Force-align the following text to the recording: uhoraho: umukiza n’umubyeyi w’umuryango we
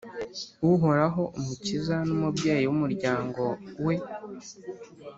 uhoraho: 0.71 1.21
umukiza 1.39 1.95
n’umubyeyi 2.07 2.65
w’umuryango 2.67 3.43
we 3.85 3.95